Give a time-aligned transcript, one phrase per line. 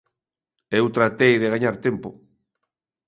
[0.79, 2.09] Eu tratei de gañar tempo.